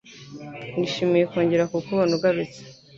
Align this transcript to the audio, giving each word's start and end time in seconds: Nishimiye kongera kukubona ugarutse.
Nishimiye 0.77 1.25
kongera 1.31 1.69
kukubona 1.71 2.11
ugarutse. 2.17 2.59